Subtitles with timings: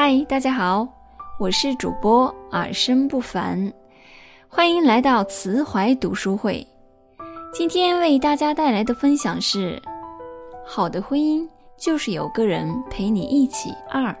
[0.00, 0.86] 嗨，大家好，
[1.40, 3.72] 我是主播耳声不凡，
[4.46, 6.64] 欢迎来到慈怀读书会。
[7.52, 9.76] 今天为大家带来的分享是：
[10.64, 11.44] 好的婚姻
[11.76, 14.16] 就是有个人陪你一起二。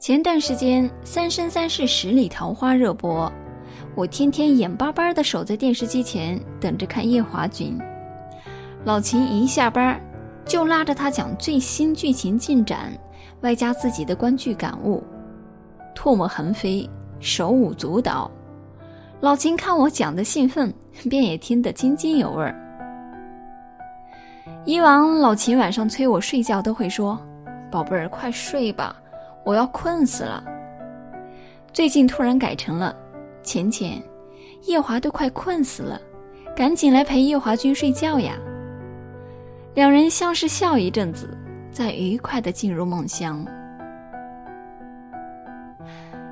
[0.00, 3.32] 前段时间《三生三世十里桃花》热播，
[3.94, 7.78] 我天天眼巴巴的守在电视机前等着看夜华君。
[8.84, 10.00] 老秦一下班
[10.48, 12.90] 就拉着他讲最新剧情进展，
[13.42, 15.04] 外加自己的观剧感悟，
[15.94, 16.88] 唾沫横飞，
[17.20, 18.30] 手舞足蹈。
[19.20, 20.72] 老秦看我讲的兴奋，
[21.10, 22.54] 便也听得津津有味儿。
[24.64, 27.20] 以往老秦晚上催我睡觉都会说
[27.70, 28.96] ：“宝贝儿，快睡吧。”
[29.44, 30.42] 我要困死了。
[31.72, 32.94] 最近突然改成了，
[33.42, 34.02] 浅浅，
[34.64, 36.00] 夜华都快困死了，
[36.56, 38.34] 赶紧来陪夜华君睡觉呀。
[39.78, 41.38] 两人相视笑一阵子，
[41.70, 43.46] 再愉快的进入梦乡。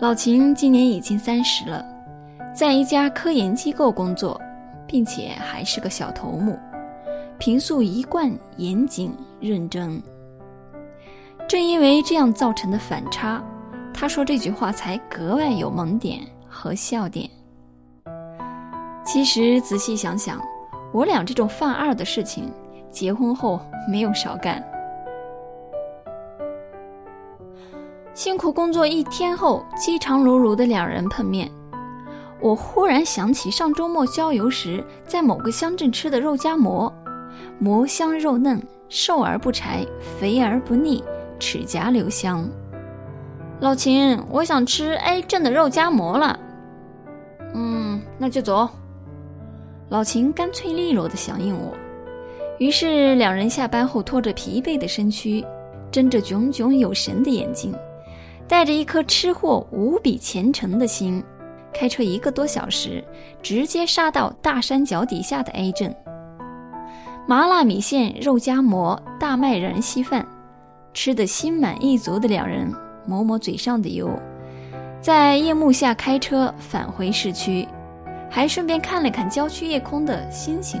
[0.00, 1.86] 老秦今年已经三十了，
[2.52, 4.40] 在一家科研机构工作，
[4.88, 6.58] 并且还是个小头目，
[7.38, 10.02] 平素一贯严谨认真。
[11.46, 13.40] 正因为这样造成的反差，
[13.94, 17.30] 他说这句话才格外有萌点和笑点。
[19.04, 20.42] 其实仔细想想，
[20.92, 22.50] 我俩这种犯二的事情，
[22.90, 24.62] 结婚后没有少干。
[28.14, 31.48] 辛苦工作一天后，饥肠辘辘的两人碰面，
[32.40, 36.92] 我忽然想起上周末郊游时在某个乡镇吃的肉夹馍，
[37.60, 39.86] 馍香肉嫩，瘦而不柴，
[40.18, 41.02] 肥而不腻。
[41.40, 42.44] 齿颊留香，
[43.60, 46.36] 老秦，我想吃 A 镇的肉夹馍了。
[47.54, 48.68] 嗯，那就走。
[49.88, 51.72] 老秦干脆利落的响应我。
[52.58, 55.44] 于是两人下班后拖着疲惫的身躯，
[55.90, 57.74] 睁着炯炯有神的眼睛，
[58.46, 61.22] 带着一颗吃货无比虔诚的心，
[61.72, 63.02] 开车一个多小时，
[63.42, 65.94] 直接杀到大山脚底下的 A 镇。
[67.26, 70.26] 麻辣米线、肉夹馍、大麦仁稀饭。
[70.94, 72.74] 吃得心满意足的两人
[73.06, 74.10] 抹抹嘴上的油，
[75.00, 77.68] 在夜幕下开车返回市区，
[78.28, 80.80] 还顺便看了看郊区夜空的星星。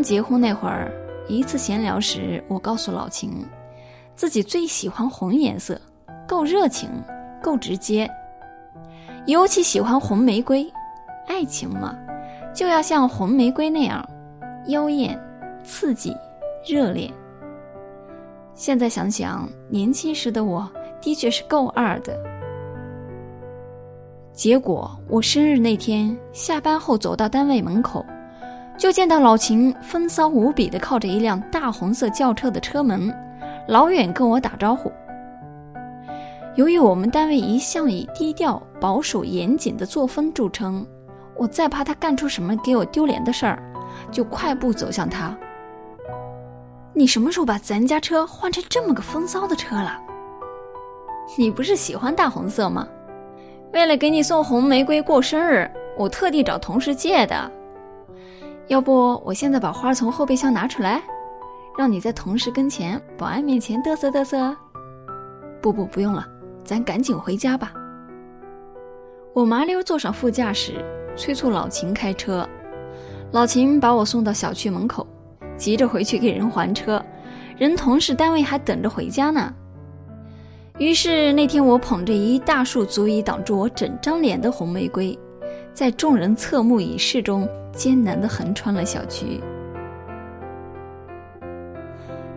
[0.00, 0.90] 刚结婚那会儿，
[1.28, 3.44] 一次闲聊时，我告诉老秦，
[4.16, 5.78] 自己最喜欢红颜色，
[6.26, 6.88] 够热情，
[7.42, 8.10] 够直接，
[9.26, 10.66] 尤其喜欢红玫瑰。
[11.26, 11.94] 爱情嘛，
[12.54, 14.02] 就要像红玫瑰那样，
[14.68, 15.20] 妖艳，
[15.62, 16.16] 刺激。
[16.66, 17.12] 热烈。
[18.54, 20.66] 现在想想，年轻时的我
[21.02, 22.16] 的确是够二的。
[24.32, 28.02] 结果我生日那天下班后走到单位门口，
[28.80, 33.14] 就见到老秦风骚无比的靠着一辆大红色轿车的车门，
[33.68, 34.90] 老远跟我打招呼。
[36.54, 40.86] 由于我们单位一向以低调、保守、严谨的作风著称，
[41.36, 43.62] 我再怕他干出什么给我丢脸的事儿，
[44.10, 45.36] 就快步走向他。
[46.94, 50.00] 你什么时候把咱家车换成这么个风骚的车了？
[51.36, 52.88] 你不是喜欢大红色吗？
[53.74, 57.52] 为了给你送红玫瑰过生日，我特地找同事借的。
[58.70, 61.02] 要不我现在把花从后备箱拿出来，
[61.76, 64.56] 让你在同事跟前、保安面前嘚瑟嘚瑟。
[65.60, 66.24] 不不，不用了，
[66.62, 67.72] 咱赶紧回家吧。
[69.34, 70.84] 我麻溜坐上副驾驶，
[71.16, 72.48] 催促老秦开车。
[73.32, 75.04] 老秦把我送到小区门口。
[75.56, 77.04] 急着回去给人还车，
[77.58, 79.52] 人同事单位还等着回家呢。
[80.78, 85.18] 于是那天我捧着一大束足以挡住我整张脸的红玫瑰，
[85.74, 89.40] 在众人侧目以视中艰难地横穿了小区。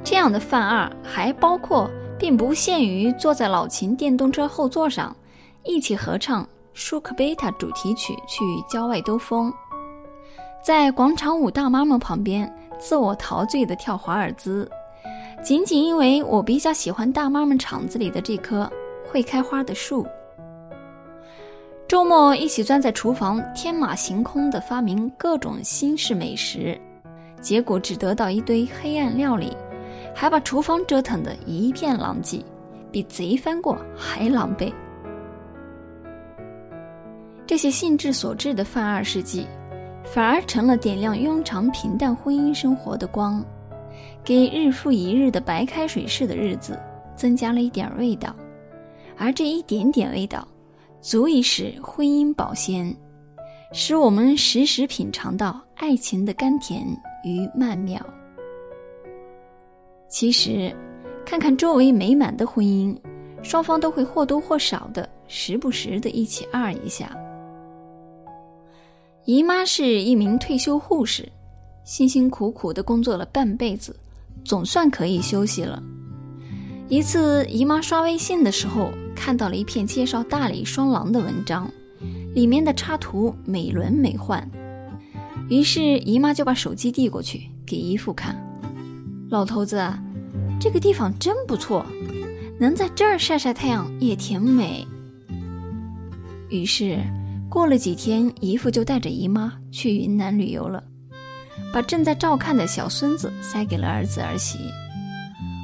[0.04, 5.16] 这样的犯二还包括，并不限于坐在老秦电动车后座上，
[5.64, 9.52] 一起合唱舒克贝塔主题曲去郊外兜风，
[10.64, 12.52] 在广场舞大妈们旁边。
[12.80, 14.70] 自我陶醉的跳华尔兹，
[15.42, 18.70] 仅仅因为我比较喜欢大妈们厂子里的这棵
[19.06, 20.06] 会开花的树。
[21.94, 26.76] 周末一起钻在厨房天马行空的发明各种新式美食，
[27.40, 29.56] 结果只得到一堆黑暗料理，
[30.12, 32.44] 还把厨房折腾得一片狼藉，
[32.92, 34.74] 比贼翻过还狼狈。
[37.46, 39.46] 这些兴致所致的犯二世纪。
[40.04, 43.46] 反而成了点亮庸常平淡婚姻生活的光，
[44.24, 46.76] 给日复一日的白开水式的日子
[47.16, 48.36] 增加了一点味道，
[49.16, 50.46] 而这一点点味道，
[51.04, 52.96] 足以使婚姻保鲜，
[53.74, 56.88] 使我们时时品尝到爱情的甘甜
[57.26, 58.02] 与曼妙。
[60.08, 60.74] 其实，
[61.26, 62.98] 看看周围美满的婚姻，
[63.44, 67.14] 双方都会或多或少的时不时的一起二一下。
[69.26, 71.30] 姨妈是一名退休护士，
[71.84, 73.94] 辛辛苦苦的工作了半辈子，
[74.46, 75.84] 总算可以休息了。
[76.88, 81.70] 一次，姨妈刷微信的时候，看到了一篇介绍大理双廊的文章，
[82.34, 84.44] 里面的插图美轮美奂。
[85.50, 88.36] 于是，姨妈就把手机递过去给姨父看
[89.30, 89.94] ：“老头子，
[90.60, 91.86] 这个地方真不错，
[92.60, 94.88] 能在这儿晒晒太阳也挺美。”
[96.50, 97.00] 于是。
[97.50, 100.84] 过了几天，姨父就带着姨妈去云南旅游了，
[101.72, 104.58] 把正在照看的小孙子塞给了儿子儿媳。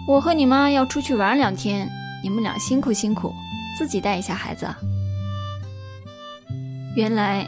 [0.07, 1.89] 我和你妈要出去玩两天，
[2.23, 3.33] 你们俩辛苦辛苦，
[3.77, 4.67] 自己带一下孩子。
[6.95, 7.47] 原来，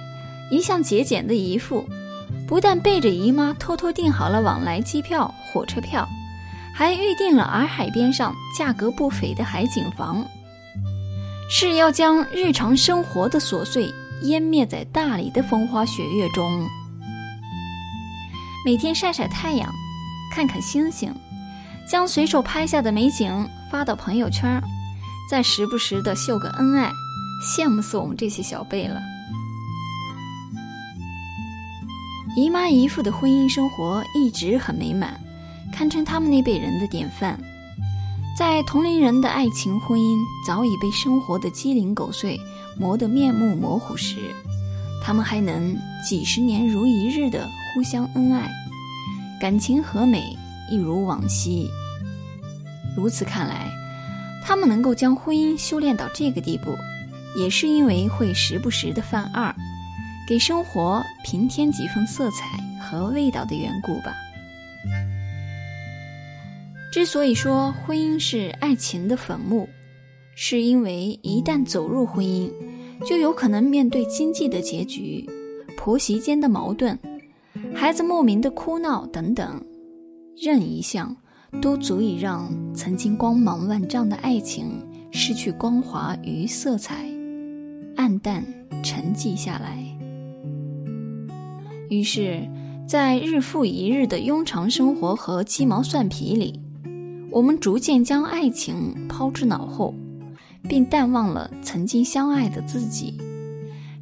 [0.51, 1.85] 一向节俭的姨父，
[2.47, 6.07] 不但背着姨妈偷偷订好了往来机票、火车票，
[6.73, 10.25] 还预定了洱海边上价格不菲的海景房，
[11.49, 13.91] 是要将日常生活的琐碎。
[14.23, 16.63] 湮灭在大理的风花雪月中，
[18.63, 19.67] 每天晒晒太阳，
[20.31, 21.11] 看看星星，
[21.91, 24.63] 将随手拍下的美景发到朋友圈，
[25.29, 26.89] 再时不时的秀个恩爱，
[27.43, 29.01] 羡慕死我们这些小辈了。
[32.37, 35.19] 姨妈姨父的婚姻生活一直很美满，
[35.73, 37.37] 堪称他们那辈人的典范。
[38.37, 40.17] 在同龄人的爱情婚姻
[40.47, 42.39] 早已被生活的鸡零狗碎
[42.79, 44.33] 磨得面目模糊时，
[45.03, 45.75] 他们还能
[46.07, 47.45] 几十年如一日的
[47.75, 48.49] 互相恩爱，
[49.41, 50.23] 感情和美
[50.71, 51.69] 一如往昔。
[52.95, 53.69] 如此看来，
[54.43, 56.75] 他们能够将婚姻修炼到这个地步，
[57.37, 59.53] 也是因为会时不时的犯二，
[60.27, 64.13] 给生活平添几分色彩和味道的缘故吧。
[66.91, 69.69] 之所以说婚姻是爱情的坟墓，
[70.35, 72.51] 是因为一旦走入婚姻，
[73.05, 75.25] 就有可能面对经济的结局、
[75.77, 76.99] 婆媳间的矛盾、
[77.73, 79.63] 孩子莫名的哭闹等等，
[80.43, 81.15] 任一项
[81.59, 84.81] 都足以让曾经光芒万丈的爱情
[85.11, 87.05] 失去光华与色彩，
[87.95, 88.45] 暗淡
[88.81, 89.83] 沉寂下来。
[91.89, 92.47] 于是，
[92.87, 96.59] 在日复一日的庸常生活和鸡毛蒜皮里。
[97.29, 99.93] 我们逐渐将爱情抛之脑后，
[100.67, 103.17] 并淡忘了曾经相爱的自己。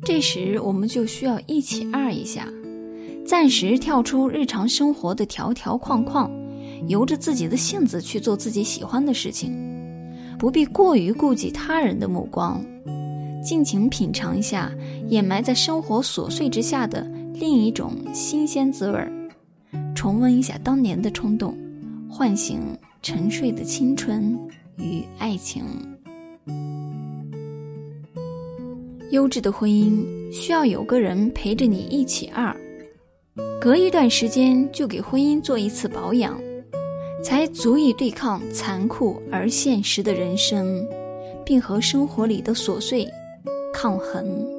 [0.04, 2.48] 这时，我们就需要一起二一下，
[3.26, 6.32] 暂时跳出日常生活的条条框框，
[6.88, 9.54] 由着自己的性子去做自己喜欢的事情，
[10.38, 12.64] 不必过于顾及他人的目光，
[13.44, 14.72] 尽情品尝一下
[15.08, 17.02] 掩埋在生活琐碎之下的
[17.34, 19.12] 另一种新鲜滋味儿，
[19.96, 21.58] 重温一下当年的冲动，
[22.10, 22.60] 唤醒。
[23.02, 24.38] 沉睡的青春
[24.76, 25.64] 与爱情，
[29.10, 32.54] 优质的婚姻需要有个人陪着你一起二，
[33.62, 36.38] 隔一段时间就给婚姻做一次保养，
[37.24, 40.88] 才足以对抗残酷而现实的人生，
[41.46, 43.08] 并和生活里的琐碎
[43.74, 44.59] 抗衡。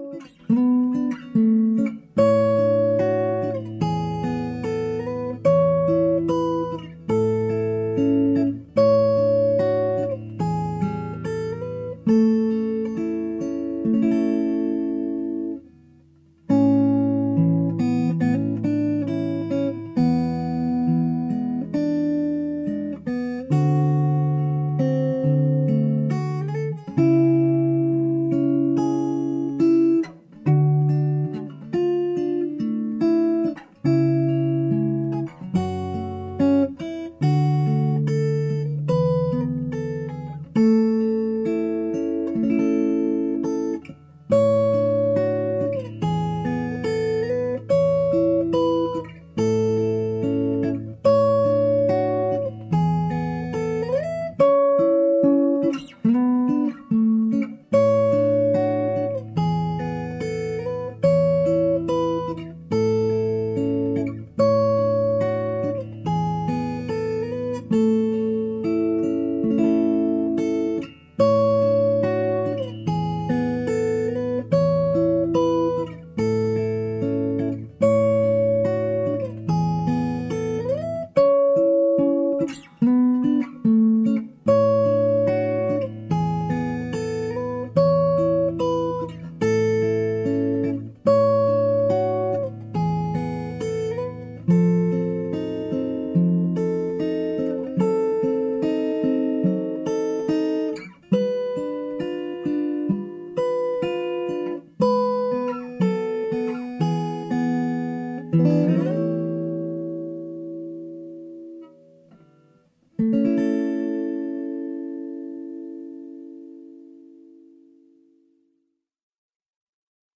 [82.83, 82.90] mm.